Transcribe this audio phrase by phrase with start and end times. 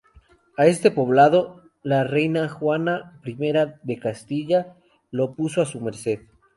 [0.57, 4.73] A este poblado, la reina Juana I de Castilla
[5.11, 6.21] lo puso a Su Merced.